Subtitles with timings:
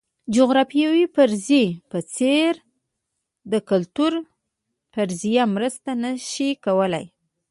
[0.03, 0.03] د
[0.35, 2.53] جغرافیوي فرضیې په څېر
[3.51, 4.11] د کلتور
[4.93, 7.05] فرضیه مرسته نه شي کولای.